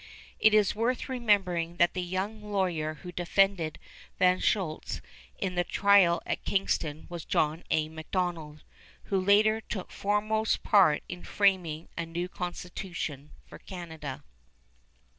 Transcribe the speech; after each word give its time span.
It 0.39 0.55
is 0.55 0.73
worth 0.73 1.07
remembering 1.09 1.75
that 1.75 1.93
the 1.93 2.01
young 2.01 2.51
lawyer 2.51 2.95
who 3.03 3.11
defended 3.11 3.77
Van 4.17 4.39
Shoultz 4.39 4.99
in 5.37 5.53
the 5.53 5.63
trial 5.63 6.23
at 6.25 6.43
Kingston 6.43 7.05
was 7.07 7.23
a 7.23 7.27
John 7.27 7.63
A. 7.69 7.87
Macdonald, 7.87 8.63
who 9.03 9.19
later 9.23 9.61
took 9.61 9.91
foremost 9.91 10.63
part 10.63 11.03
in 11.07 11.23
framing 11.23 11.87
a 11.95 12.07
new 12.07 12.27
constitution 12.27 13.29
for 13.45 13.59
Canada. 13.59 14.23